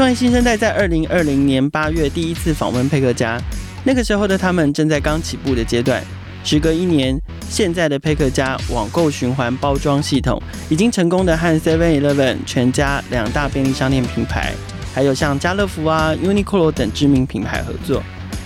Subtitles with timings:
[0.00, 3.38] 创业新生代在二零二零年八月第一次访问佩克家，
[3.84, 6.02] 那个时候的他们正在刚起步的阶段。
[6.42, 7.14] 时隔一年，
[7.50, 14.54] 现在的佩克家网购循环包装系统已经成功的和 Seven Eleven 全家两大便利商店品牌，
[14.94, 18.02] 还有像家乐福啊、Uniqlo 等知名品牌合作。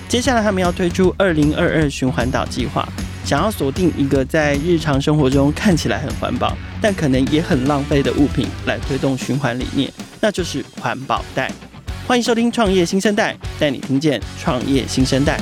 [0.09, 2.85] 接下来他们要推出二零二二循环岛计划，
[3.25, 9.89] 想要锁定一个在日常生活中看起来很环保，但可能也很浪费的物品来推动循环理念。
[10.25, 11.53] 那就是环保袋。
[12.09, 15.39] 欢迎收听创业新生代，带你听见创业新生代。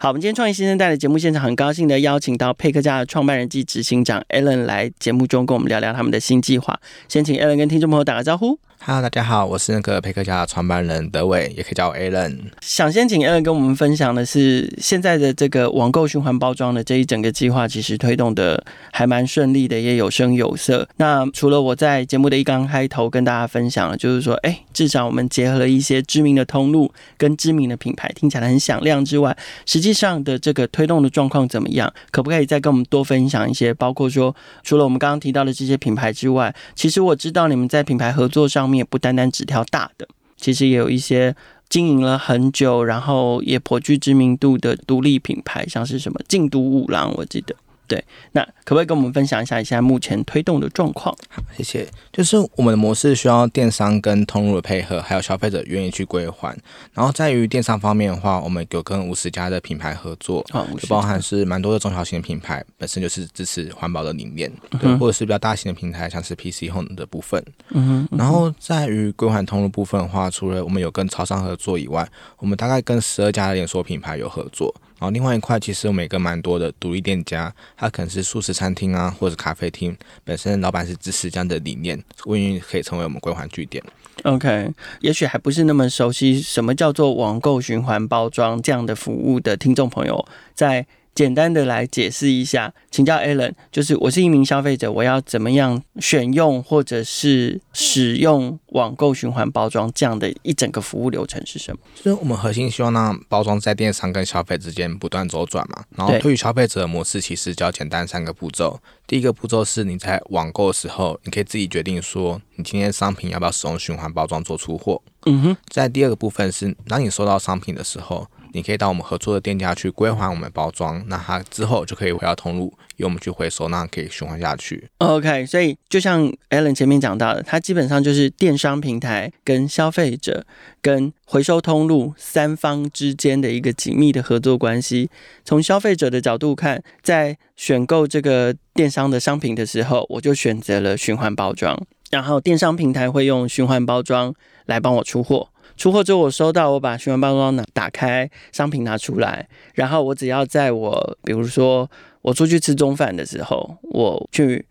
[0.00, 6.80] 好，我们今天创业新生代的节目现场，很高兴的邀请到佩克家的创办人暨执行长 Alan 来节目中跟我们聊聊他们的新计划。
[7.08, 8.58] 先请 Alan 跟听众朋友打个招呼。
[8.80, 12.38] Hello，大家好，我是那个配客家的创办人德伟，也可以叫我 Alan。
[12.62, 20.88] 想先请 Alan 跟我们分享的是，现在的这个网购循环包装的这一整个计划，其实推动的还蛮顺利的，也有声有色。
[20.96, 31.92] 那除了我在节目的一刚开头跟大家分享了，就是说，哎，至少我们结合了一些知名的通路跟知名的品牌，听起来很响亮之外，实际上的这个推动的状况怎么样？
[32.10, 33.74] 可不可以再跟我们多分享一些？
[33.74, 38.78] 包括说，除了我们刚刚提到的这些品牌之外，其实我知道你们在品牌合作上面。
[38.78, 41.34] 也不单单只挑大的，其实也有一些
[41.68, 47.56] 经营了很久，然后也颇具知名度的独立品牌，像是什么禁毒五郎，我记得。
[47.88, 51.16] 对，那可不可以跟我们分享一下现在目前推动的状况？
[51.30, 51.88] 好，谢谢。
[52.12, 56.54] 就是我们的模式需要电商跟通路的配合，还有消费者愿意去归还。
[56.92, 60.44] 然后在于电商方面的话，我们有跟五十家的品牌合作，
[60.78, 67.42] 就包含是蛮多的中小型的品牌，本身就是支持环保的理念，对，嗯、或者是比较大型的平台，像是 PC Home 的部分。
[67.70, 68.18] 嗯哼。
[68.18, 74.74] 然后在于归还通路部分的话，除了我们有跟超商合作以外，我们大概跟十二家的连锁品牌有合作。
[74.98, 83.82] 然后另外一块，其实有每个蛮多的独立店家，它可能是素食餐厅啊，或者咖啡厅，本身老板是支持这样的理念，愿意可以成为我们归还据点。
[84.24, 90.86] OK，也许还不是那么熟悉什么叫做网购循环包装这样的服务的听众朋友，在。
[91.18, 101.80] 简单的来解释一下，请教 Alan，就是我是一名消费者，我要怎么样选用或者是使用网购循环包装这样的一整个服务流程是什么？
[101.96, 105.82] 所以我们核心希望让包装在电商跟消费之间不断周转嘛。
[105.96, 108.78] 然后对于消费者的模式，其实较简单三个步骤。
[109.08, 115.02] 第一个步骤是你在网购的时候，你可以自己决定说，你今天商品要不要使用循环包装做出货。
[115.26, 115.56] 嗯哼。
[115.66, 118.28] 在第二个部分是，当你收到商品的时候。
[118.58, 124.88] 你可以到我们合作的店家去归还我们包装，那它之后就可以回到通路，由我们去回收，那可以循环下去。
[124.98, 130.44] OK，所以就像 Alan 前面讲到的，它基本上就是电商平台跟消费者
[130.82, 135.08] 跟回收通路三方之间的一个紧密的合作关系。
[135.44, 141.80] 从消费者的角度看，在选购这个电商的商品的时候，我就选择了循环包装，
[142.10, 144.34] 然后电商平台会用循环包装
[144.66, 145.50] 来帮我出货。
[145.78, 151.88] 出货之后，我收到，我把循环包装拿打开，商品拿出来，然后我只要在我，比如说
[152.20, 154.66] 我出去吃中饭的时候，我去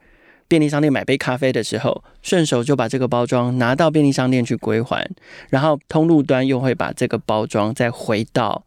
[0.50, 5.10] 便利商店买杯咖啡的时候，顺手就把这个包装拿到便利商店去归还，
[5.50, 8.64] 然后通路端又会把这个包装再回到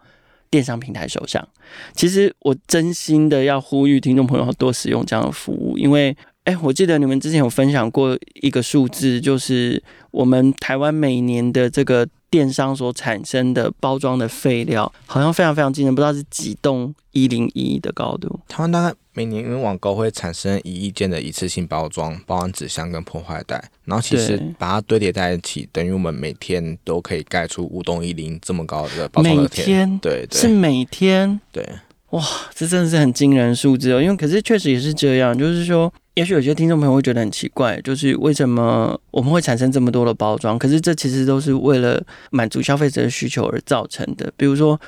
[0.51, 1.47] 电商平台手上。
[1.95, 6.17] 其实我真心的要呼吁听众朋友多使用这样的服务，因为。
[6.45, 9.81] 哎，我记得你们之前有分享过一个数字，就是
[10.11, 18.39] 我们台湾每年的这个电商所产生的包装的废料，好像非常非常惊人，不知道是几栋一零一的高度。
[18.49, 29.37] 台湾大概每年因为网购会产生一亿件的一次性包装，包含纸箱跟破坏袋，然后其实把它堆叠在一起，等于我们每天都可以盖出五栋一零这么高的包装。
[29.37, 31.69] 每天，对，对，是每天，对。
[32.11, 34.03] 哇，这真的是很惊人数字哦！
[34.03, 40.59] 因为可是确实也是这样，就是说，也许有些听众朋友会觉得很奇怪，就是为什么我们会产生这么多的包装？
[40.59, 44.31] 可是这其实都是为了满足消费者的需求而造成的。
[44.37, 44.79] 比如说，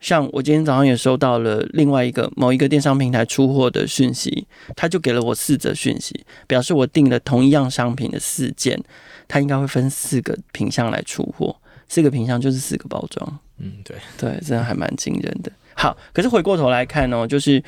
[0.00, 8.82] 像我今天早上也收到了另外一个某一个电商平台出货的讯息，他就给了我四则讯息，表示我订了同一样商品的四件，
[9.28, 11.54] 它应该会分四个品相来出货，
[11.88, 13.38] 四个品相就是四个包装。
[13.58, 15.52] 嗯，对对，真的还蛮惊人的。
[15.74, 17.62] 好，可是回过头来看哦，就是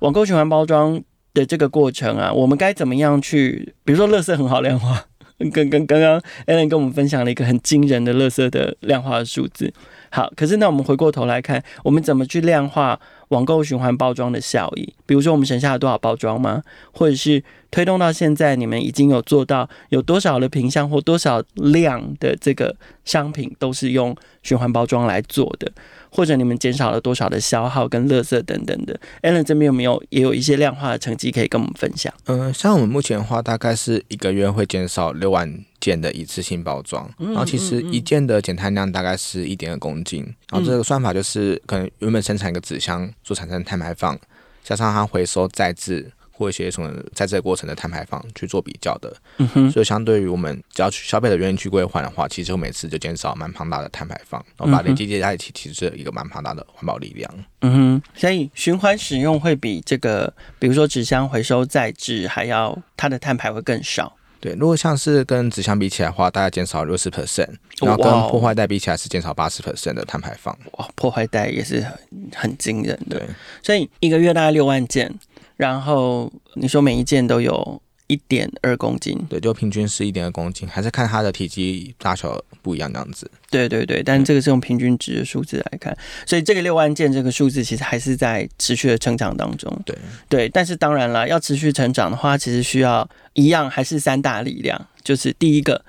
[0.00, 1.00] 网购循环包装
[1.34, 3.74] 的这个过程啊，我们该怎么样去？
[3.84, 5.04] 比如说，乐色很好量化，
[5.52, 9.72] 跟跟刚刚 Alan 跟我们分享了一个很惊人的乐色的量化的数字。
[10.10, 12.98] 好，可是那我们回过头来看，我们怎么去量化
[13.28, 14.94] 网购循环包装的效益？
[15.04, 16.62] 比如说，我们省下了多少包装吗？
[16.92, 25.70] 或者是推动到现在，你们已经有做到有多少的品项或多少量的这个商品都是用循环包装来做的？
[26.10, 32.12] 或者你们减少了多少的消耗跟垃圾等等的？Alan 这边有没有也有一些量化的成绩可以跟我们分享？
[32.26, 37.08] 嗯、呃，像我们目前的话，大概是一个月会减少六万件的一次性包装。
[37.18, 40.22] 然后其实一件的减碳量大概是一点二公斤。
[40.50, 44.18] 然后这个算法就是可能原本生产一个纸箱所产生的碳排放，
[44.64, 46.10] 加上它回收再制。
[46.38, 57.28] 或一些什么在这个过程的碳排放去做比较的，嗯哼，所以相对于我们只要去消费者愿意去归还的话，其实我每次就减少蛮庞大的碳排放，然后把累积叠在一起，其实是一个蛮庞大的环保力量。
[57.62, 64.14] 嗯哼，所以循环使用会比这个，比如说纸箱回收再制还要它的碳排会更少。
[64.40, 67.50] 对，如果像是跟纸箱比起来的话，大概减少六十 percent，
[67.80, 70.56] 然后跟破坏袋比起来是减少八十 percent 的碳排放。
[70.74, 71.98] 哇，破坏袋也是很
[72.36, 73.18] 很惊人的。
[73.18, 73.28] 对，
[73.64, 75.12] 所以一个月大概六万件。
[75.58, 83.30] 然后你说每一件都有一点二公斤，对，就平均是一点二公斤，还是看它的体积大小不一样这样子。
[83.50, 85.94] 对对对，但这个是用平均值的数字来看，
[86.24, 89.70] 所以这个六万件这个数字其实还是在持续的成长当中。
[89.84, 89.94] 对
[90.28, 95.84] 对，但是当然了，要持续成长的话，其实需要一样还是三大力量，就是第一个。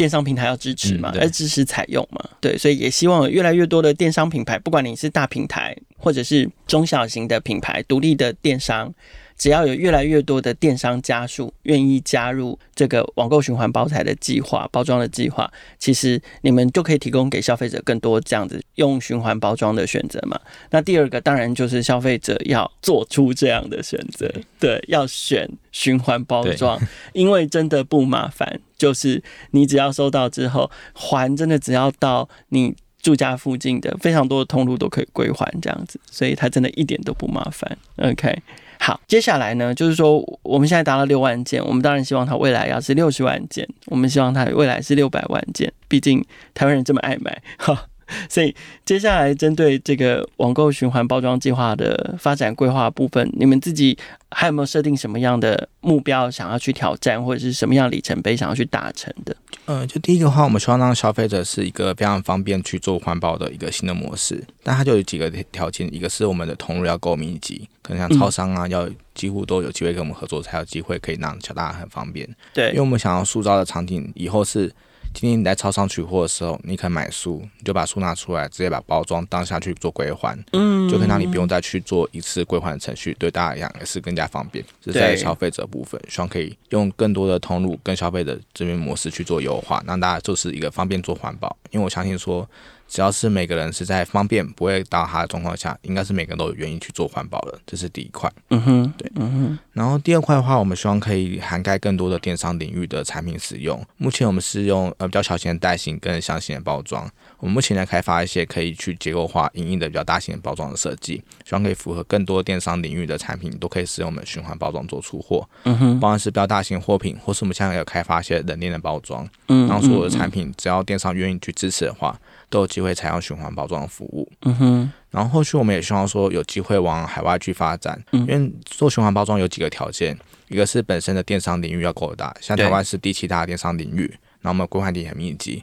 [0.00, 8.90] 电商平台要支持嘛，要支持采用嘛，对，所以也希望有越来越多的电商品牌，不管你是大平台或者是中小型的品牌、独立的电商。
[9.40, 20.38] 只要有越来越多的电商家数愿意加入这个网购循环包材的计划、包装的计划，其实你们就可以提供给消费者更多这样子用循环包装的选择嘛。
[20.68, 26.78] 那第二个当然就是消费者要做出这样的选择，对，要选循环包装，
[27.14, 29.22] 因为真的不麻烦，就是
[29.52, 37.78] 你只要收到之后还，真的只要到你住家附近的非常多的通路都可以归还这样子，所以它真的一点都不麻烦。
[37.96, 38.42] OK。
[38.82, 46.24] 好，接下来呢，就是说我们现在达到六万件，我们当然希望它未来要是六十万件，我们希望它未来是六百万件，毕竟
[46.54, 47.86] 台湾人这么爱买哈。
[48.28, 48.54] 所以
[48.84, 53.96] 接下来针对这个网购循环包装计划的发展规划部分，你们自己
[54.30, 59.36] 还有没有设定什么样的目标想要去挑战，或者是什么样里程碑想要去达成的？
[59.66, 72.28] 嗯，就第一个话，我们希望让消费者是一个非常方便去做环保的一个新的模式，但它就有几个条件，一个是我们的通路要够密集，可能像超商啊，要几乎都有机会跟我们合作，才有机会可以让小大家很方便。
[72.52, 74.72] 对，因为我们想要塑造的场景以后是。
[75.12, 84.64] 今天你在超商取货的时候，你可以买书，你就把书拿出来，直接把包装当下去做归还，嗯，就可以让你不用再去做一次归还的程序，对大家来讲也是更加方便。
[84.84, 91.56] 是在消费者部分，希望可以用更多的通路跟消费者这边模式去做优化，让大家就是一个方便做环保。
[91.70, 92.48] 因为我相信说。
[92.90, 98.28] 只要是每个人是在方便不会到他的状况下，应该是每个人都有愿意去做环保的，这是第一块。
[98.48, 99.58] 嗯哼，对，嗯哼。
[99.72, 103.80] 然后第二块的话，我们希望可以涵盖更多的电商领域的产品使用。
[103.96, 107.08] 目前我们是用呃比较小型的袋型跟箱型的包装。
[107.40, 115.48] 我们目前在开发一些可以去结构化影印的比较大型的包装的设计，希望可以符合更多电商领域的产品都可以使用我们循环包装做出货。
[115.64, 119.28] 嗯哼，不管是比较大型货品，或是我们现在有开发一些冷链的包装。
[119.48, 122.18] 嗯，然后所有的产品只要电商愿意去支持的话。
[122.50, 134.08] 都有机会采用循环包装的服务，嗯哼，然后后续我们也希望说有机会往海外去发展，嗯，因为做循环包装有几个条件，一个是本身的电商领域要够大，像台湾是第七大电商领域，
[134.40, 135.62] 然后我们规划地很密集，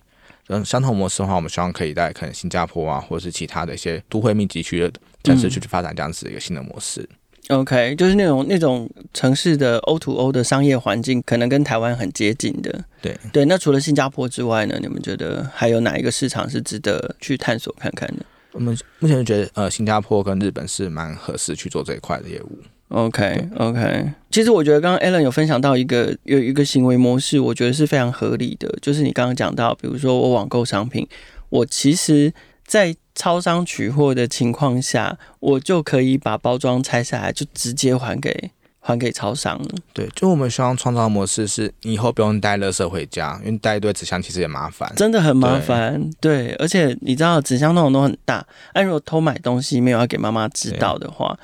[0.49, 4.91] 嗯，相同模式的话，我们希望可以在可能新加坡啊，或者是其他的一些都会密集区的
[5.23, 7.07] 城市去去发展这样子一个新的模式。
[7.49, 12.83] OK，就是那种那种城市的 O to O 的商业环境，可能跟台湾很接近的。
[13.01, 14.77] 对对，那除了新加坡之外呢？
[14.81, 18.25] 你们觉得还有哪一个市场是值得去探索看看的？
[18.51, 22.59] 我们目前就觉得，呃，新加坡跟日本是蛮合适去做这一块的业务。
[22.89, 31.05] OK OK，其实我觉得刚刚 Alan 有分享到一个有一个行为模式，我觉得是非常合理的，就是你刚刚讲到，比如说我网购商品，
[31.49, 32.33] 我其实
[32.65, 39.69] 在超商取货的情况下，我就可以把包装拆下来，就直接还给还给超商了。
[39.91, 46.09] 对，就我们希望创造的模式是，你以后不用带垃圾回家，因为带一堆纸箱其实也麻烦，真的很麻烦。
[46.21, 51.37] 对，对，而且你知道纸箱那种都很大，但如果偷买东西没有要给妈妈知道的话。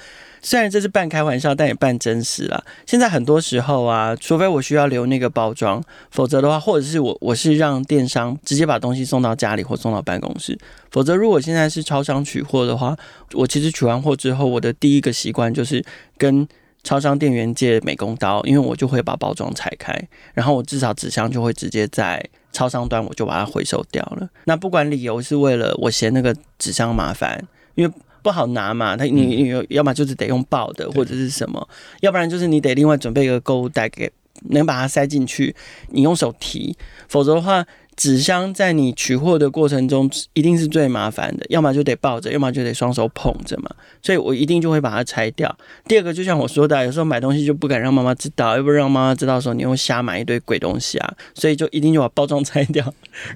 [0.46, 2.62] 虽然这是半开玩笑，但也半真实啦。
[2.86, 5.82] 现在很多时候啊，除非我需要留那个包装，
[6.12, 10.60] 否则的话，或者是我我是让电商直接把东西送到家里或送到办公室。
[10.92, 12.94] 否则，如果现在是超商取货的话，
[13.32, 15.82] 我其实取完货之后，我的第一个习惯就是
[16.18, 16.46] 跟
[16.84, 19.98] 超商店员借美工刀，因为我就会把包装拆开，
[20.34, 22.22] 然后我至少纸箱就会直接在
[22.52, 24.28] 超商端我就把它回收掉了。
[24.44, 27.94] 那不管理由是为了我嫌那个纸箱麻烦，因为。
[28.24, 31.68] 不好拿嘛，他你你有要么就是得用抱的或者是什么，
[32.02, 34.10] 要不然就是你得另外准备一个购物袋给
[34.50, 35.56] 能把它塞进去，
[35.90, 36.76] 你用手提，
[37.08, 37.64] 否则的话
[37.96, 43.70] 纸箱在你取货的过程中一定是最麻烦的，要么就得抱着，要么就得双手捧着嘛，
[44.02, 45.56] 所以我一定就会把它拆掉。
[45.88, 52.84] 第二个，就像我说的，有时候买东西就不敢让妈妈知道，要不让妈妈知道说你又瞎买一堆鬼东西啊，所以就一定就把包装拆掉，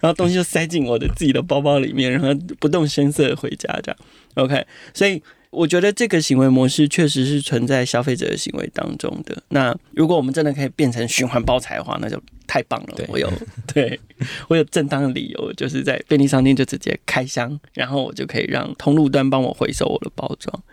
[0.01, 3.97] 然后东西就塞进我的自己的包包里面，然后不动声色回家这样。
[4.37, 5.21] OK，所以。
[5.49, 9.35] 我觉得这个行为模式确实是存在消费者的行为当中的。
[9.47, 12.95] 那如果我们真的可以变成循环包材的话，那就太棒了。
[13.07, 13.31] 我有
[13.73, 13.97] 对
[14.49, 20.63] 我有正当的理由，就是在便利商店就直接开箱，然后我就可以让通路端帮我回收我的包装。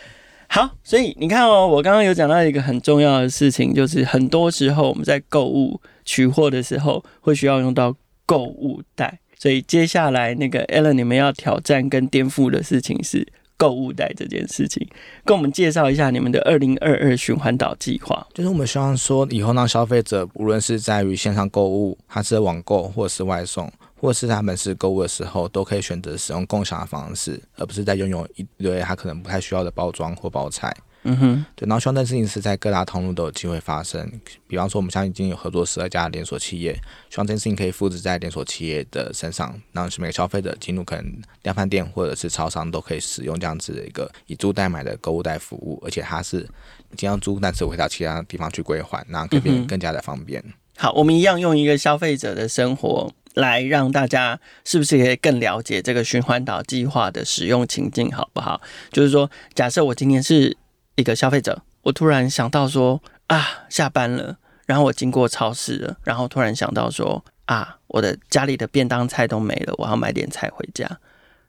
[0.49, 7.95] 好，所以你看哦，我刚刚有讲到一个很重要的事情，就是很多时候我们在购物取货的时候会需要用到
[8.27, 9.21] 购物袋。
[9.39, 13.27] 所以接下来那个 Ellen，你们要挑战跟颠覆的事情是。
[13.57, 14.87] 购物袋这件事情，
[15.25, 18.27] 跟我们介绍一下你们的二零二二循环岛计划。
[18.35, 30.75] 就是我们希望说，以后让消费者无论是在于线上购物，还是网购，或是外送，或是他们是购物的时候，都可以选择使用共享的方式，而不是在拥有一堆他可能不太需要的包装或包材。
[31.07, 34.11] 嗯哼，对，然后希望这件事情是在各大通路都有机会发生。
[34.47, 36.73] 比方说，我们现在已经有合作十二家连锁企业，
[37.11, 46.49] 希望这件事情可以复制在连锁企业的身上，让每个消费者进入可能量贩店或者是超商都可以使用这样子的一个以租代买的购物袋服务，而且它是
[46.97, 50.43] 经常租，但是回到其他地方去归还，那可以变得更加的方便。
[50.79, 58.61] 好，我们一样用一个消费者的生活来让大家是不是可以更了解这个循环岛计划的使用情境，好不好？
[58.91, 60.57] 就是说，假设我今天是。
[60.97, 64.37] 一个消费者，我突然想到说啊，下班了，
[64.67, 70.99] 然后我经过超市了，然后突然想到说啊，我的家里的便当菜都没了，我要买点菜回家。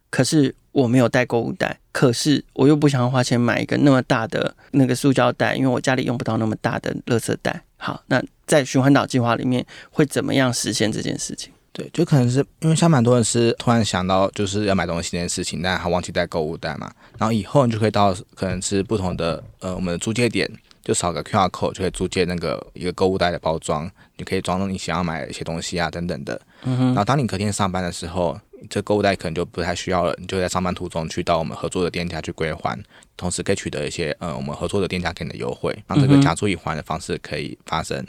[0.10, 7.64] 可是我没有带购物袋，可是我又不想花钱买一个那么大的那个塑胶袋，因为我家里用不到那么大的垃圾袋。
[7.78, 11.52] 好，那在循环岛计划里面会怎么样实现这件事情？
[11.77, 16.89] 对，就可能是因为像蛮多人是突然想到就是要买东西这件事情，但还忘记带购物袋嘛。
[17.17, 20.50] 然后以后你就可以到可能是不同的呃我们的租借点，
[20.86, 26.39] 就扫个 QR code 就可以租借那个一个购物袋的包装，你可以装到你想要买的一些东西啊等等的。
[26.62, 28.39] 然后当你隔天上班的时候，
[28.70, 32.82] 这购物袋可能就不太需要了，你就在上班途中去到我们合作的店家去归还，
[33.17, 38.05] 同时可以取得一些呃我们合作的店家给你的优惠，让这个加租一还的方式可以发生。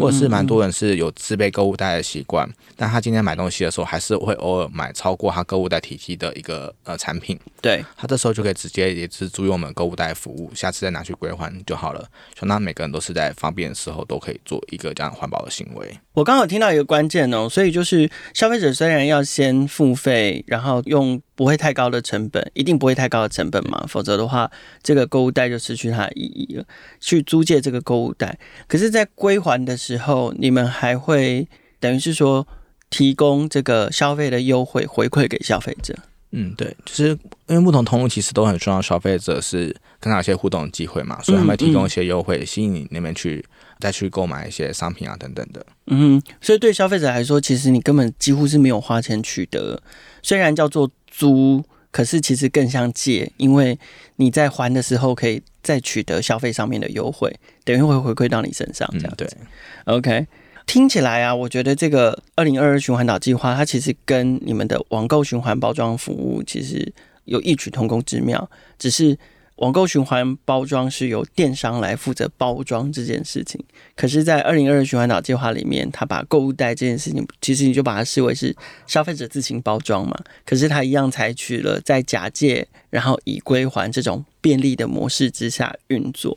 [0.00, 7.38] 或者是蛮多人是有自备购物袋的习惯，但他今天买东西的时候，还是会偶尔买超过他购物袋体积的一个呃产品。
[7.60, 12.00] 对，他这时候就可以直接也是租用我们购物袋服务，下次再拿去归还就好了。
[12.38, 15.98] 所以那每个人都是在方便的时候都可以做一个这样环保的行为。
[16.12, 24.50] 我刚好听到一个关键哦，所以就是消费者虽然要先付费，然后用不会太高的成本，一定不会太高的成本嘛，否则的话，
[24.82, 26.64] 这个购物袋就失去它的意义了。
[27.00, 28.38] 去租借这个购物袋，
[28.68, 31.46] 可是，在归还的时候，你们还会
[31.80, 32.46] 等于是说
[32.90, 35.94] 提供这个消费的优惠回馈给消费者。
[36.34, 37.08] 嗯，对，就是
[37.46, 43.44] 因为不同通路其实都很需要消费者是跟他有些互动的机会嘛，所以他们提供一些优惠，吸引你那边去
[43.78, 45.64] 再去购买一些商品啊等等的。
[45.88, 49.82] 嗯，所以对消费者来说，其实你根本几乎是没有花钱取得，
[50.22, 51.62] 虽然叫做租，
[51.92, 53.78] 可是其实更像借，因为
[54.16, 57.32] 你在还的时候可以再取得消费上面的优惠，
[57.64, 59.24] 等于会回馈到你身上这样子。
[59.24, 60.26] 嗯，对，OK。
[60.64, 66.90] 听起来啊，我觉得这个二零二二循环岛计划，它其实跟你们的网购循环包装服务其实
[67.24, 68.48] 有异曲同工之妙。
[68.78, 69.18] 只是
[69.62, 73.62] 网购循环包装是由电商来负责包装这件事情，
[73.94, 78.52] 可是，在二零二二循环岛计划里面，他把购物袋这件事情，其实你就把它视为是
[78.88, 80.18] 消费者自行包装嘛。
[80.44, 86.34] 可是他一样采取了在假借然后以归还这种便利的模式之下运作。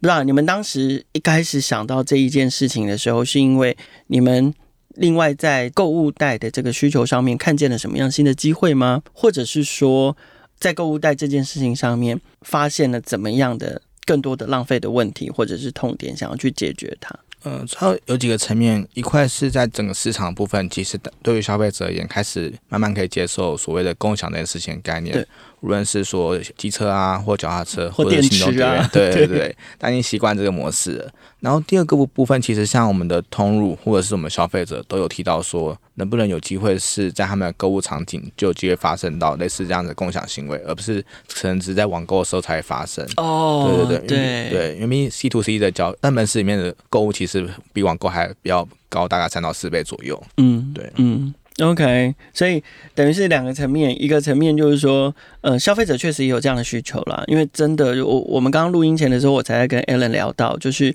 [0.00, 3.76] 不知道你们当时一开始想到这一件事情的时候，是因为
[4.06, 4.54] 你们
[4.94, 9.02] 另外在购物袋的这个需求上面看见了什么样新的机会吗？
[9.12, 10.16] 或者是说，
[10.58, 17.14] 在购物袋这件事情上面发现了怎么样的更多的浪费的问题，或者是痛点，想要去解决它？
[17.44, 25.24] 嗯、要有几个层面，一块是在整个市场部分，其实对于消费者而言，开始慢慢可以接受所谓的共享这件事情的概念。
[25.66, 25.66] 对。
[25.66, 31.10] 无论是说机车啊，或脚踏车，或者行动电源，对 对对，但已经习惯这个模式了。
[31.40, 41.04] 然后第二个部部分，其实像我们的通路或者是我们消费者都有提到说，能不能有机会是在他们的购物场景就有机会发生到类似这样的共享行为，而不是
[41.34, 43.04] 可能只在网购的时候才会发生。
[43.16, 50.22] 哦，对对对对对，因为 C to C 的交在门市里面的购物其实比网购还比较高，大概三到四倍左右。
[50.36, 51.34] 嗯，对，嗯。
[51.62, 52.62] OK，所以
[52.94, 57.24] 等于是两个层面，一个层面就是说，呃，消费者确实也有这样的需求啦。
[57.28, 60.94] 因为真的，我我们刚刚录音前的时候，我才在跟 Allen 聊到，就是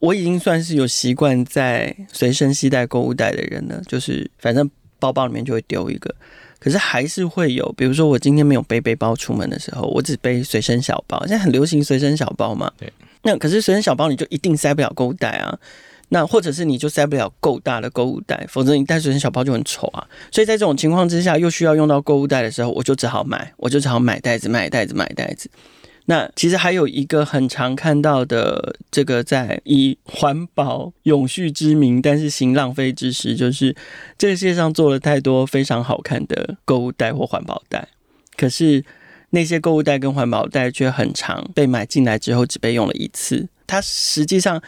[0.00, 3.80] 我已经算是有习惯在随身携带购物袋的人了。
[3.86, 6.12] 就是反正包包里面就会丢一个。
[6.58, 11.18] 可是还是会有，比如说我今天没有背背包出门的时候，我只背随身小包。
[11.20, 12.92] 现在很流行随身小包嘛，对。
[13.22, 15.58] 那可是随身小包你就一定塞不了购物袋啊，
[16.10, 20.06] 那或者是你就塞不了够大的购物袋，否则你带随身小包就很丑啊。
[20.30, 25.48] 所以在这种情况之下，又需要用到购物袋的时候，我就只好买，我就只好买袋子，买袋子，买袋子。
[26.06, 33.76] 那其实还有一个很常看到的，这个在以环保永续之名，但是行浪费之实，就是
[34.18, 37.86] 这个世界上做了太多非常好看的购物袋或环保袋，
[38.36, 38.84] 可是
[39.30, 43.48] 那些购物袋跟环保袋却很长被买进来之后只被用了一次。
[43.68, 44.60] 它实际上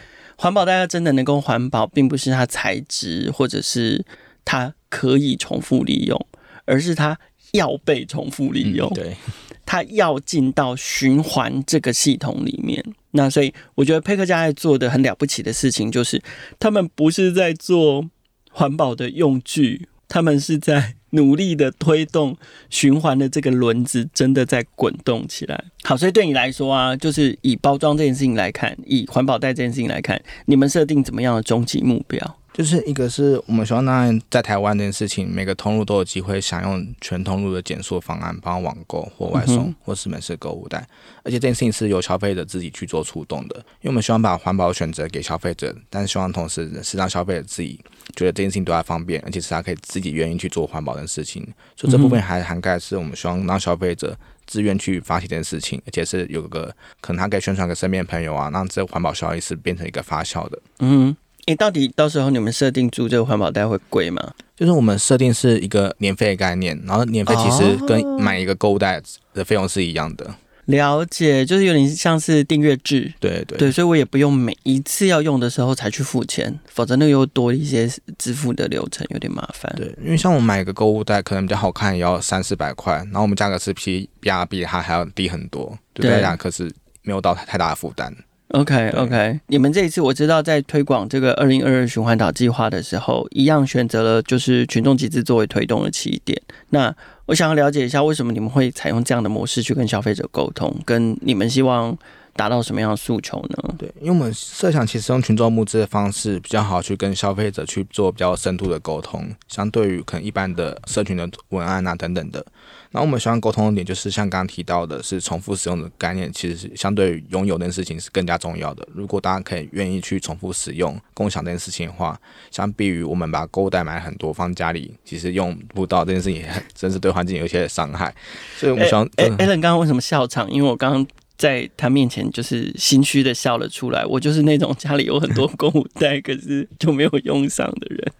[0.42, 4.04] 环保大家真的能够环保，并不是它材质或者是
[4.44, 6.26] 它可以重复利用，
[6.64, 7.16] 而是它
[7.52, 8.88] 要被重复利用。
[8.88, 9.16] 嗯、对。
[9.64, 16.20] 它要进到循环这个系统里面，那所以我觉得佩克家在做的很了不起的事情，就是
[16.58, 18.11] 他们不是在做
[18.50, 22.37] 环保的用具，他们是在努力的推动
[22.69, 25.64] 循环的这个轮子，真的在滚动起来。
[25.85, 32.38] 好，所以对你来说啊，就是以包装这件事情来看，以环保袋这件事情来看，你们设定怎么样的终极目标？
[32.52, 40.87] 就是一个是我们希望，当然在台湾这件事情，每个通路都有机会享用全通路的减速方案，包括网购或外送或是门市购物袋，
[41.23, 47.80] 而且这件事情是由消费者自己去做触动的，因为我们希望把环保选择给消费者，但是希望同时是让消费者自己
[48.14, 51.42] 觉得这件事情对他方便，而且是他可以自己愿意去做环保的事情，
[51.75, 54.14] 所以这部分还涵盖是我们希望让消费者
[54.47, 61.16] 自愿去发起这件事情，而且是有个可能他可以宣传给身边朋友啊，让这环保效益是变成一个发酵的，嗯。
[61.46, 64.32] 诶，到底到时候你们设定住这个环保袋会贵吗？
[64.56, 69.02] 就是我们设定是一个年费概念，然后年费其实跟买一个购物袋
[69.34, 70.25] 的费用是一样的。
[70.26, 70.34] 哦。
[70.66, 73.12] 了解，就是有点像是订阅制。
[73.18, 79.75] 对对对，所以我也不用每一次要用的时候才去付钱，否则那个又多一些支付的流程，有点麻烦。
[79.76, 86.72] 对，因为像我们买一个购物袋，可能比较好看，也要三四百块，然后我们价格是比比比它还要低很多，对大家可是
[87.02, 88.14] 没有到太大的负担。
[88.52, 96.40] OK OK，你们这一次我知道在推广这个二零二二循环岛计划的时候，一样选择了就是群众集资作为推动的起点。
[96.68, 96.94] 那
[97.26, 100.74] 我想要了解一下，为什么你们会采用这样的模式去跟消费者沟通？
[100.85, 101.96] 跟你们希望
[102.35, 103.74] 达到什么样的诉求呢？
[103.79, 112.44] 对，因为我们设想其实用群众募资的方式比较好去跟消费者去做比较深度的沟通，相对于可能一般的社群的文案啊等等的。
[112.92, 118.87] 然后我们希望沟通的点就是像刚刚提到的，是重复使用的概念，其实是相对于拥有这件事情是更加重要的。
[118.92, 128.14] 如果大家可以愿意去重复使用、共享这件事情的话，相比于我们把购物袋买很多放家里，其实用不到这件事情，真是对环境有一些伤害。
[128.57, 130.52] 所以我们希望，哎，Allen 刚刚为什么笑场？
[130.52, 131.07] 因为我刚刚
[131.38, 134.05] 在他面前就是心虚的笑了出来。
[134.05, 138.12] 我就是那种家里有很多 购物袋，可是就没有用上的人。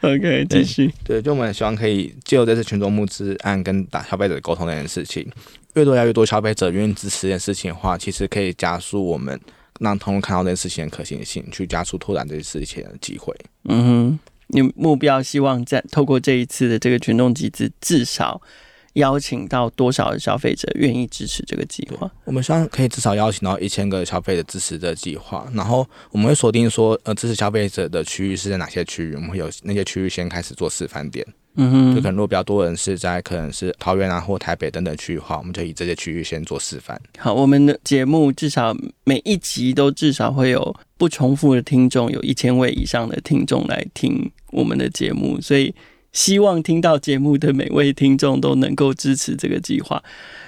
[0.00, 0.92] OK，继续。
[1.04, 5.28] 对，就我们希望可以借由这次群众募资案跟打消费者沟通这件事情，
[5.74, 9.38] 越多越多消费者愿意支持这件事情的话，其实可以加速我们
[9.80, 13.34] 让通路看到这件事情的可行性，去加速拓展这件事情的机会。
[13.64, 18.40] 嗯哼，你目标希望在透过这一次的这个群众集资，至少。
[18.98, 22.10] 邀请到多少的消费者愿意支持这个计划？
[22.24, 29.14] 我们希望可以至少邀请到一千个消费者支持这个计划，然后我们会锁定说，呃，支持消费者的区域是在哪些区域？
[29.14, 31.26] 我们会有那些区域先开始做示范点。
[31.60, 37.00] 嗯哼，就可能如果比较多人是在可能是桃园啊或台北等等区域的话，我们就以这些区域先做示范。
[37.18, 45.74] 好，我们的节目至少每一集都至少会有不重复的听众，有一千位以上的听众来听我们的节目，所以。
[46.18, 50.02] 希望听到节目的每位听众都能够支持这个计划。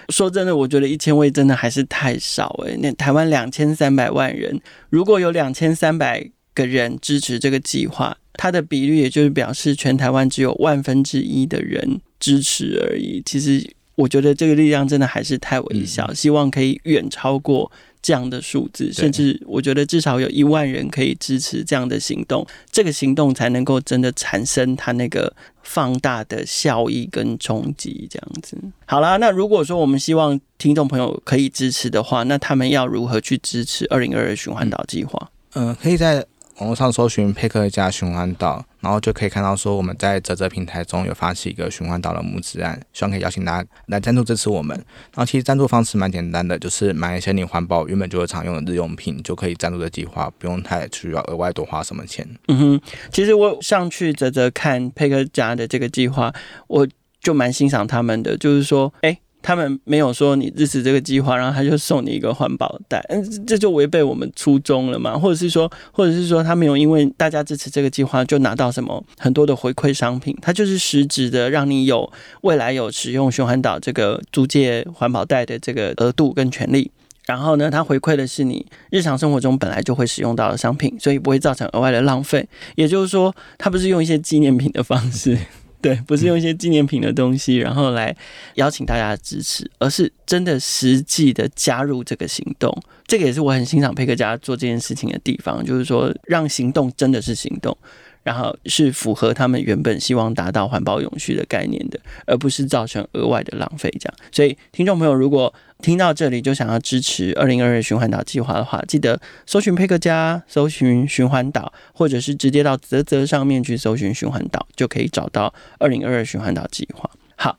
[0.08, 2.76] 说真的，我觉得一千位真的还是太少诶。
[2.82, 13.22] 那台湾两千三百万人，如果有两千三百个人支持这个计划，它的比率也就是表示全台湾只有万分之一的人支持而已。
[13.24, 17.70] 其实我觉得这个力量真的还是太微小，希望可以远超过。
[18.02, 25.32] 这样的数字，甚至我觉得至少有一万人可以支持这样的行动，这个行动才能够真的产生它那个
[25.62, 28.06] 放大的效益跟冲击。
[28.10, 35.30] 这样子，好啦，那如果说我们希望听众朋友可以支持的话，那他们要如何去支持二零二二循环岛计划？
[35.54, 36.26] 嗯、呃，可以在。
[36.58, 44.76] 网络上搜寻“佩克家循环岛，然后就可以看到说我们在泽泽平台中有发起一个循环岛的募资案，希望可以邀请大家来赞助支持我们。
[44.76, 52.26] 然后其实赞助方式蛮简单的，就是买一些你环保原本就会常用的日用品，就可以赞助的计划，不用太需要额外多花什么钱。
[52.48, 52.80] 嗯哼，
[53.12, 56.32] 其实我上去泽泽看佩克家的这个计划，
[56.66, 56.88] 我
[57.20, 59.18] 就蛮欣赏他们的，就是说，哎。
[59.42, 65.18] 他们没有说你支持这个计划，然后他就送你一个环保袋，嗯，这就违背我们初衷了嘛？
[65.18, 76.90] 或者是说，或者是说，他没有因为大家支持这个计划就拿到什么很多的回馈商品，他就是实质的让你有未来有使用循环岛这个租借环保袋的这个额度跟权利。
[77.26, 82.48] 然后呢，他回馈的是你日常生活中本来就会使用到的商品，所以不会造成额外的浪费。
[82.74, 85.38] 也就是说，他不是用一些纪念品的方式。
[85.82, 88.14] 对，不是用一些纪念品的东西，然后来
[88.54, 92.76] 邀请大家的支持，而是真的实际的加入这个行动。
[93.06, 97.76] 这个也是我很欣赏佩克家做这件事情的地方，就是说让行动真的是行动。
[98.22, 104.14] 然后是符合他们原本希望达到环保永续的概念的，而不是造成额外的浪费这样。
[104.30, 117.10] 所以，听众朋友如果听到这里就想要支持二零二二循环岛计划的话，记得搜寻佩克家，搜寻循环岛，或者是直接到泽泽上面去搜寻循环岛，就可以找到二零二二循环岛计划。
[117.36, 117.58] 好，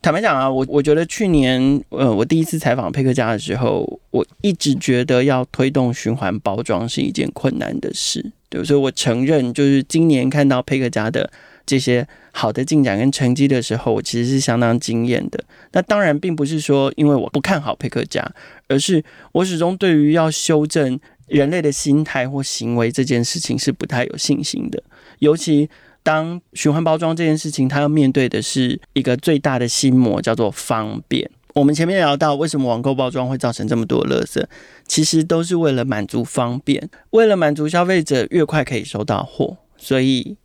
[0.00, 8.32] 坦白讲啊，我我觉得去年呃我第一次采访佩克家的时候，我一直觉得要推动循环包装是一件困难的事。
[8.48, 11.30] 对，所以我承认，就是今年看到佩克家的
[11.64, 15.44] 这些好的进展跟成绩的时候，我其实是相当惊艳的。
[15.72, 18.26] 那当然并不是说因为我不看好佩克家，
[18.68, 20.98] 而是我始终对于要修正
[21.28, 24.82] 人类的心态或行为这件事情是不太有信心的。
[25.20, 25.68] 尤其
[26.02, 31.30] 当循环包装这件事情，它要面对的是一个最大的心魔，叫做方便。
[31.54, 34.42] 我们前面聊到，为什么网购包装会造成这么多的垃圾，
[34.88, 40.36] 其实都是为了满足方便，为了满足消费者越快可以收到货，所以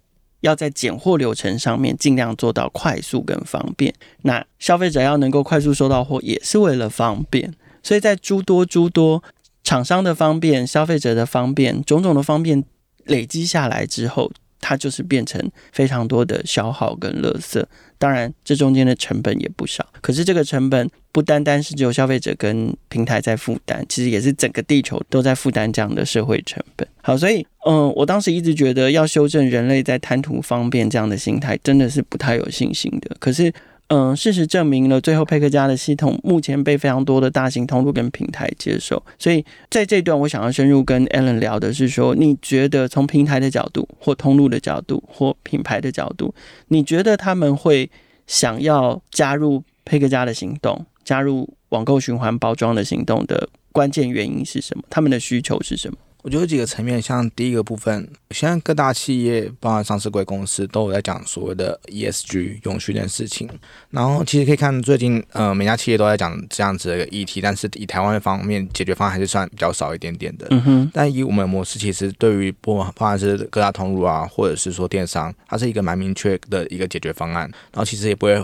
[0.47, 3.93] 要在拣货流程上面尽量做到快速跟方便。
[4.23, 7.53] 那消费者要能够快速收到货，也是为了方便。
[7.83, 9.23] 所以在诸多诸多
[9.63, 12.63] 厂商的方便、消费者的方便、种种的方便
[13.05, 17.63] 累积下来之后，它就是变成非常多的消耗跟垃圾。
[17.97, 19.85] 当然，这中间的成本也不少。
[20.01, 26.87] 可是这个成本不单单是只有消费者跟平台在负担，其实也是整个地球都在负担这样的社会成本。
[27.01, 33.15] 好，所以嗯，我当时一直觉得要修正人类在贪图方便这样的心态，真的是不太有信心的。
[33.19, 33.53] 可是。
[33.89, 39.01] 嗯，事实证明了，最后佩克家的系统目前被非常多的大型通路跟平台接受。
[39.17, 46.35] 所以在这段，我想要深入跟 Alan 聊的是说，你觉得从平台的角度，或通路的角度，或品牌的角度，
[46.67, 47.89] 你觉得他们会
[48.27, 54.83] 想要加入佩克家的行动，加入网购循环包装的行动的关键原因是什么？
[54.89, 55.97] 他们的需求是什么？
[56.27, 63.49] 我觉得有几个层面，像第一个部分，现在各大企业，包含上市贵公司，都有在讲所谓的 ESG 永续的事情。
[63.91, 70.47] 然后其实可以看最近，呃，每家企业都在讲这样子的一个议题，但是以台湾的方面解决方案还是算比较少一点点的。
[70.49, 70.91] 嗯哼。
[70.93, 77.49] 但以我们的模式，其实对于不管不管是各大通路啊，或者是说电商，它是一个蛮明确的一个解决方案。
[77.71, 78.37] 然后其实也不会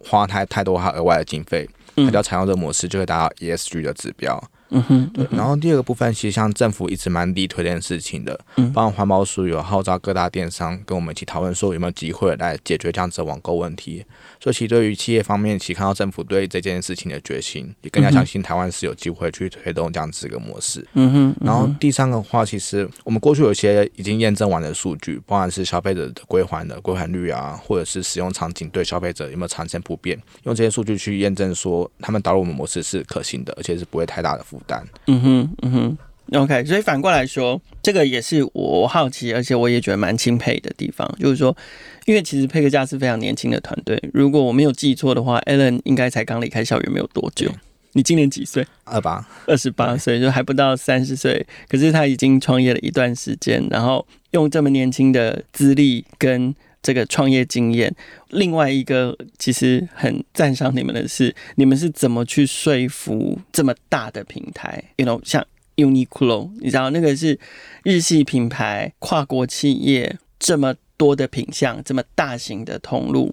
[0.00, 4.36] 花太太多它额外的经费，它只要采用这个模式，就会达到 ESG 的指标。
[4.42, 5.26] 嗯哼，对。
[5.30, 14.04] 然后第二个部分，其实像政府一直蛮力推这件事情的，嗯包括环保署有号召各大电商跟我们一起讨论，说有没有机会来解决这样子的网购问题。
[14.40, 20.86] 所以其实对于企业方面，其实看到政府对这件事情的决心，也更加相信台湾是有机会去推动这样子一个模式。
[20.92, 21.36] 嗯哼。
[21.40, 34.82] 然后第三个话，其实我们过去有一些已经验证完的数据，不管是消费者的归还的归还率啊，或者是使用场景对消费者有没有产生不便，用这些数据去验证说他们导入我们模式是可行的，而且是不会太大的负担。
[35.06, 35.98] 嗯哼，嗯哼。
[36.32, 41.56] OK，所以反过来说，这个也是我好奇，而且我也觉得蛮钦佩的地方，就是说，
[42.04, 43.98] 因为其实佩克家是非常年轻的团队。
[44.12, 47.50] 如果我没有记错的话，Alan 应该才刚离开校园没有多久。
[47.94, 48.66] 你今年几岁？
[48.84, 51.46] 二八，二十八岁，就还不到三十岁。
[51.66, 57.94] 可是他已经创业了一段时间，然后用这么年轻的资历跟这个创业经验。
[58.30, 65.46] 另外一个其实很赞赏你们的是，你们是怎么去说服这么大的平台？You know，像。
[65.78, 67.38] Uniqlo，你知道那个是
[67.84, 73.32] 日系品牌，跨国企业这么多的品项，这么大型的通路，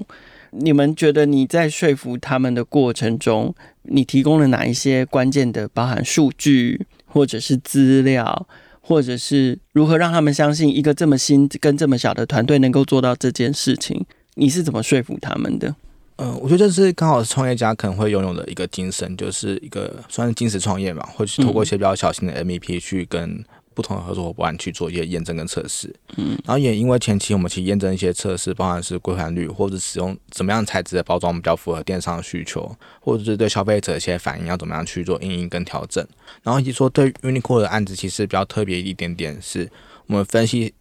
[0.52, 8.48] 你们觉得你在说服他们的过程中，你提供了哪一些关键的，包含数据，或者是资料，
[8.88, 14.06] 或者是如何让他们相信一个这么新跟这么小的团队能够做到这件事情？
[14.36, 15.70] 你是怎么说服他们的？
[16.18, 23.44] 嗯、呃，我觉得这是刚好是创业家可能会拥有的一个精神，就是一个算是精神创业嘛，或是透过一些比较小型的 MVP 去跟
[23.76, 25.94] 不同的合作伙伴去做一些验证跟测试。
[26.18, 36.04] 嗯，然后也因为前期我们去验证一些测试，包含是归还率，或者使用怎么样材质的包装比较符合电商的需求，或者是对消费者一些反应要怎么样去做应应跟调整。
[36.42, 39.70] 然后以及说对 Uniqlo 的案子其实比较特别一点点，是
[40.08, 40.74] 我们分析。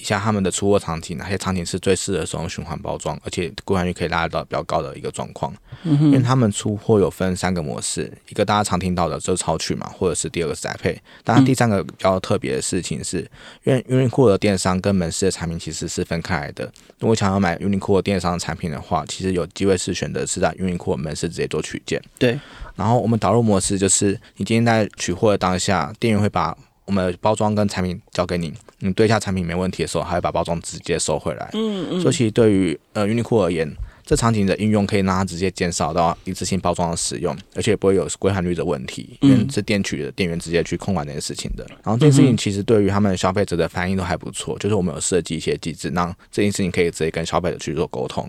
[0.00, 5.52] 一下他们的出货场景，哪些场景是最适合使用循环包装，而且归还率可以拉得到比较高的一个状况。
[5.84, 11.00] 因为他们出货有分三个模式，一个大家常听到的就是超取嘛，或者是第二个是宅配。
[11.22, 13.18] 当然，第三个比较特别的事情是，
[13.64, 16.70] 因为 Uniqlo 的电商跟门市的产品其实是分开来的。
[16.98, 22.02] 如果想要买 Uniqlo 电商的产品的话，其实有机会是选择是在 Uniqlo 门市直接做取件。
[22.18, 22.38] 对。
[22.76, 26.56] 然后我们导入模式就是，你今天在取货的当下，店员会把
[26.90, 31.48] 我们包装跟产品交给你，你对一下产品没问题的时候，还会把包装直接收回来。
[31.52, 32.00] 嗯嗯。
[32.00, 33.72] 所以其实对于呃 Uniqlo 而言，
[34.04, 41.64] 这场景的应用可以让它直接减少到一次性包装的使用，而且不会有归还率的问题，因为是店取的店员直接去控管这件事情的。
[41.84, 48.28] 然后这件事情其实对于他们消费者的反应都还不错，就是我们有设计一些机制，让这件事情可以直接跟消费者去做沟通。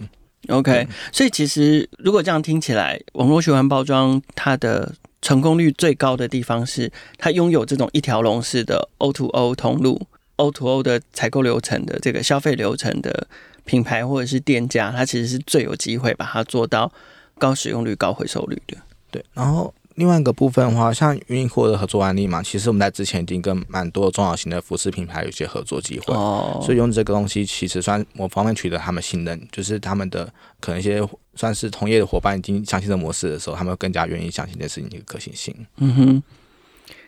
[0.50, 13.28] OK，所以其实如果这样听起来，网络循环包装它的成功率最高的地方是，它拥有这种一条龙式的 O to O 通路、O to O 的采购流程的这个消费流程的
[13.64, 16.92] 品牌或者是店家，它其实是最有机会把它做到
[17.38, 18.78] 高使用率、高回收率的。
[19.12, 19.74] 对，然后。
[20.02, 30.26] 另外一个部分的话，像 Uniqlo 的合作案例嘛，其实我们在之前已经跟蛮多中小型的服饰品牌有一些合作机会，哦，所以用这个东西其实算某方面取得他们信任，就是他们的
[30.60, 35.56] 可能一些算是同业的伙伴已经相信这模式的时候，他们更加愿意相信这事情的可行性。
[35.78, 36.24] 嗯哼，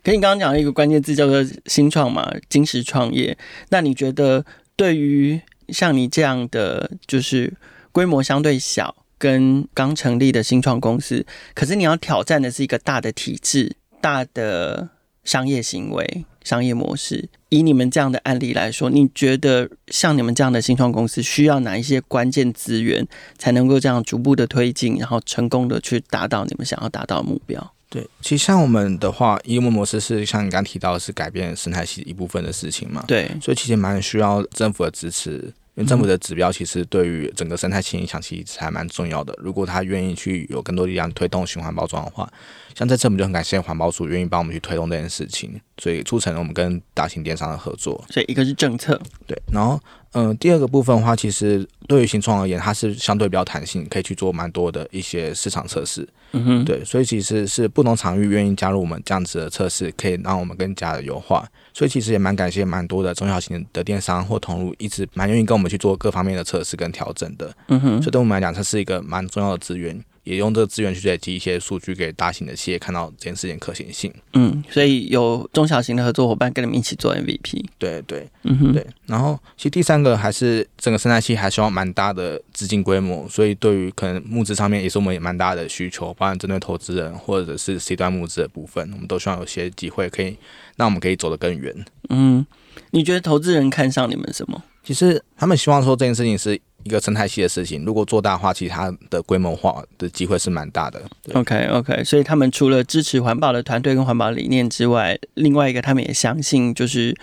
[0.03, 3.36] 跟你刚刚讲了一个关键字叫做新创嘛，金石创业。
[3.69, 7.51] 那你觉得对于像你这样的，就是
[7.91, 14.89] 规模相对小，跟刚成立的新创公司，可是你要挑战的是一个大的体制、大的
[15.23, 17.29] 商业行为、商业模式。
[17.47, 23.07] 以你们这样的案例来说，你觉得像你们这样的新创公司需要哪一些关键资源，
[23.38, 27.73] 才能够这样逐步的推进，然后成功的去达到你们想要达到的目标？
[27.88, 33.05] 对，其实像我们的话，业务模式是像你刚刚提到的是改变生态系一部分的事情嘛？
[33.07, 35.53] 对，所以其实蛮需要政府的支持。
[35.75, 39.33] 因为政府的指标其实对于整个生态系影响其实还蛮重要的。
[39.39, 42.31] 如果他愿意去有更多力量推动循环包装的话，
[42.75, 48.03] 像这次我们就很感谢环保署愿意帮我们去推动这件事情，所以促成了我们跟大型电商的合作。
[48.09, 49.79] 所以一个是政策，对，然后
[50.13, 56.08] 嗯、呃，第二个部分的话，其实对于新创而言，它是相对比较弹性，可以去做蛮多的一些市场测试。
[56.32, 61.47] 嗯哼，对，所以其实是不同场域愿意加入我们这样子的测试，可以让我们更加的优化。
[61.73, 67.54] 所以其实也蛮感谢蛮多的中小型的电商或同路，一直蛮愿意跟我们去做各方面的测试跟调整的。
[67.67, 70.04] 嗯哼，所以对我们来讲，它是一个蛮重要的资源。
[70.23, 74.13] 也用这个资源去累积一些数据，给大型的企业看到这件事情可行性。
[74.33, 77.65] 嗯，所以有中小型的合作伙伴跟你们一起做 MVP。
[77.77, 78.86] 对对，嗯哼，对。
[79.05, 90.38] 然后其实第三个还是整个生态系还需要蛮大的资金规模，所以对于可能募资上面也是我们也蛮大的需求，包含针对投资人或者是 C 端募资的部分，我们都希望有些机会可以
[90.77, 91.73] 让我们可以走得更远。
[92.09, 92.45] 嗯，
[92.91, 94.63] 你觉得投资人看上你们什么？
[94.83, 96.59] 其实他们希望说这件事情是。
[96.84, 101.02] 一个生态系的事情，如果做大的话，其实它的规模化的机会是蛮大的。
[101.34, 107.15] OK OK，所以他们除了支持环保的团队跟环保理念之外，另外一个他们也相信，就是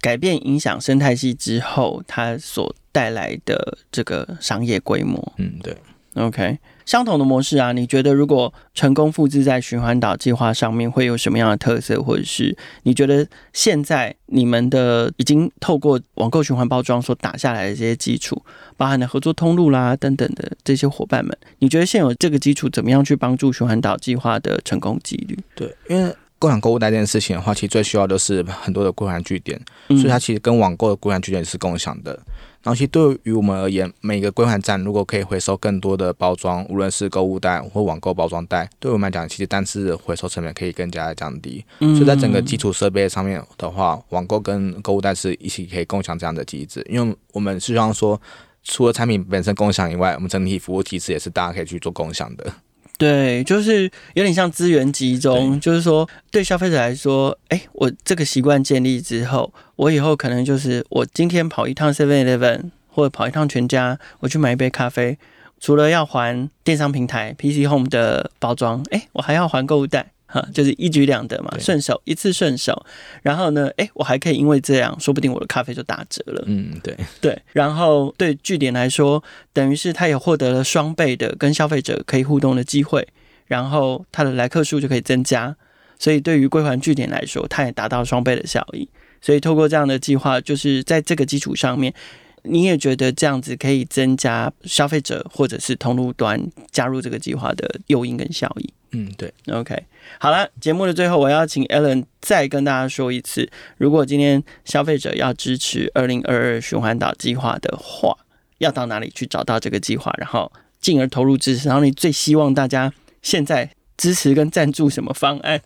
[0.00, 5.32] 改变影响生态系之后，它所带来的这个商业规模。
[5.38, 5.76] 嗯，对。
[6.14, 6.58] OK。
[6.84, 12.02] 相同的模式啊，你觉得如果成功复制在循环岛计划上面，会有什么样的特色？
[12.02, 18.42] 或者是你觉得现在你们的已经透过网购循环包装所打下来的这些基础，
[18.76, 25.38] 包含的合作通路啦等等的这些伙伴们，你觉得现有这个基础怎么样去帮助循环岛计划的成功几率？
[25.54, 32.20] 对，因为共享购物袋这件事情的话，其实最需要的是很多的共享据点，所以它其实跟网购的共享据点是共享的。
[32.64, 41.62] 然后，其实对于我们而言，每个归还站如果可以回收更多的包装，无论是购物袋或网购包装袋，对我们来讲，其实单次的回收成本可以更加的降低。
[41.78, 48.18] 所以在整个基础设备上面的话，网购跟购物袋是一起可以共享这样的机制，因为我们是希望说，
[48.62, 52.50] 除了产品本身共享以外，我们整体服务机制也是大家可以去做共享的。
[52.96, 65.18] 对，就是有点像资源集中，就是说对消费者来说，哎，我这个习惯建立之后，我以后可能就是我今天跑一趟 Seven Eleven 或者跑一趟全家，我去买一杯咖啡，
[65.60, 70.13] 除了要还电商平台 PC Home 的包装，哎，我还要还购物袋。
[70.34, 72.84] 哈，就是一举两得嘛，顺手一次顺手，
[73.22, 76.42] 然后呢，哎，我还可以因为这样，说不定我的咖啡就打折了。
[76.48, 83.06] 嗯，对 对，然后对据点来说，等于是他也获得了双倍的跟消费者可以互动的机会，
[83.46, 85.54] 然后他的来客数就可以增加，
[86.00, 88.88] 所以对于归还据点来说，他也达到双倍的效益。
[89.22, 91.94] 所以透过这样的计划，就是在这个基础上面，
[92.42, 96.38] 你也觉得这样子可以增加消费者或者是通路端
[96.72, 98.70] 加入这个计划的诱因跟效益。
[98.94, 99.76] 嗯，对，OK，
[100.20, 108.16] 好了，节目的最后，我要请 Alan 再跟大家说一次，如果今天消费者要支持二零二二循环岛计划的话，
[108.58, 111.66] 要到哪里去找到这个计划，然后进而投入支持？
[111.66, 115.60] 然后你最希望大家现在支持跟赞助什么方案？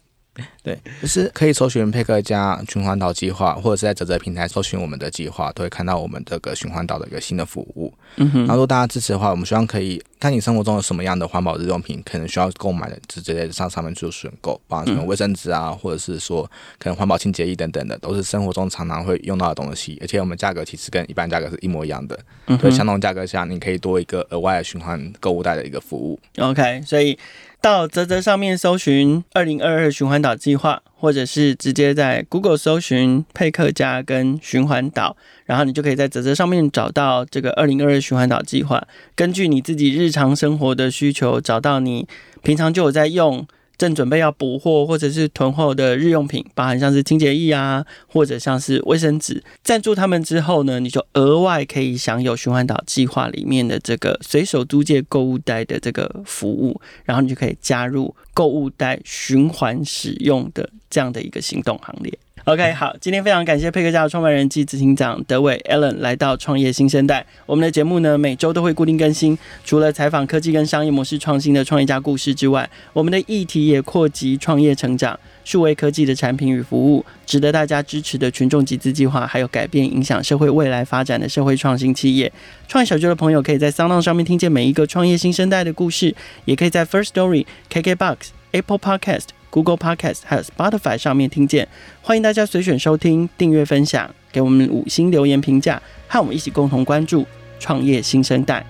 [0.62, 7.92] 对，就是可以搜寻配克家循环岛计划，或者是在泽泽平台搜寻我们的计划，都会看到我们这个循环岛的一个新的服务。
[8.16, 16.44] 嗯哼，然后如果大家支持的话，我们希望可以看你生活中有什么样的环保日用品，可能需要购买的，直接上上面做选购，包含什么卫生纸啊，或者是说
[16.78, 22.18] 可能环保清洁液等等的，都是生活中常常会用到的东西，而且我们价格其实跟一般价格是一模一样的。
[22.46, 26.18] 嗯，所以相同价格下，你可以多一个额外的循环购物袋的一个服务。
[26.38, 27.18] OK，所以。
[27.60, 38.86] 到泽泽上面搜寻“二零二二循环岛计划”，或者是直接在 Google 搜寻“佩克家”跟“循环岛”，然后你就可以在泽泽上面找到这个“二零二二循环岛计划”。
[39.16, 42.06] 根据你自己日常生活的需求，找到你
[42.42, 43.46] 平常就有在用。
[43.78, 62.18] 正准备要补货或者是囤货的日用品，包含像是清洁液啊，或者像是卫生纸，赞助他们之后呢，你就额外可以享有循环岛计划里面的这个随手租借购物袋的这个服务，然后你就可以加入购物袋循环使用的这样的一个行动行列。
[62.48, 67.26] OK，好，今天非常感谢配克家的创办人暨执行长德伟 Alan 来到创业新生代。
[67.44, 82.32] 我们的节目呢，每周都会固定更新，除了采访科技跟商业模式创新的创业家故事之外，我们的议题也扩及创业成长、数位科技的产品与服务，值得大家支持的群众集资计划，还有改变影响社会未来发展的社会创新企业。
[82.66, 86.14] 创业小聚的朋友可以在 Sound 上面听见每一个创业新生代的故事，
[86.46, 88.16] 也可以在 First Story、KKBox、
[88.52, 89.37] Apple Podcast。
[89.50, 91.66] Google Podcast 还有 Spotify 上面听见，
[92.02, 97.26] 欢迎大家随选收听、订阅、分享，给我们五星留言评价，和我们一起共同关注
[97.58, 98.64] 创业新生代。